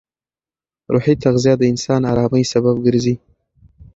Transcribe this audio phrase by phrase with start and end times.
[0.93, 3.15] روحي تغذیه د انسان ارامۍ سبب ګرځي.